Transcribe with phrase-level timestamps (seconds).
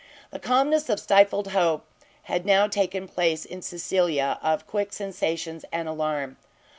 [0.31, 1.85] The calmness of stifled hope
[2.23, 6.37] had now taken place in Cecilia of quick sensations and alarm.